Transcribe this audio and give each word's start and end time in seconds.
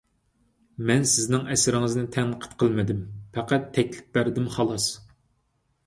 مەن 0.89 1.05
سىزنىڭ 1.11 1.43
ئەسىرىڭىزنى 1.55 2.07
تەنقىد 2.17 2.57
قىلمىدىم، 2.65 3.05
پەقەت 3.37 3.71
تەكلىپ 3.79 4.13
بەردىم، 4.19 4.53
خالاس. 4.59 4.93